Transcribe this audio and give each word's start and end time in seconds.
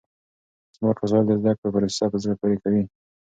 سمارټ 0.75 0.97
وسایل 1.01 1.25
د 1.27 1.31
زده 1.39 1.51
کړې 1.57 1.69
پروسه 1.73 2.05
په 2.11 2.17
زړه 2.23 2.33
پورې 2.39 2.57
کوي. 2.63 2.83